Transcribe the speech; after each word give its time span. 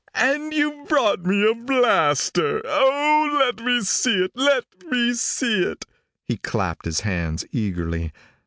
"And 0.15 0.51
you 0.51 0.83
brought 0.89 1.27
me 1.27 1.47
a 1.47 1.53
blaster. 1.53 2.63
Oh, 2.65 3.37
let 3.39 3.63
me 3.63 3.81
see 3.81 4.23
it! 4.25 4.31
Let 4.33 4.65
me 4.89 5.13
see 5.13 5.61
it!" 5.61 5.85
He 6.25 6.37
clapped 6.37 6.85
his 6.85 7.01
hands 7.01 7.45
eagerly. 7.51 8.11